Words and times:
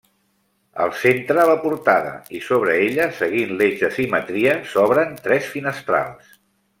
Al 0.85 0.93
centre 1.01 1.43
la 1.49 1.57
portada 1.65 2.13
i 2.39 2.41
sobre 2.47 2.77
ella 2.87 3.07
seguint 3.19 3.53
l'eix 3.59 3.77
de 3.85 3.91
simetria 4.01 4.55
s'obren 4.73 5.13
tres 5.29 5.51
finestrals. 5.57 6.33